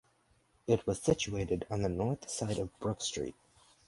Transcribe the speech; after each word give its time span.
It 0.65 0.87
was 0.87 0.99
situated 0.99 1.67
on 1.69 1.83
the 1.83 1.87
north 1.89 2.27
side 2.27 2.57
of 2.57 2.75
Brook 2.79 3.01
Street. 3.01 3.35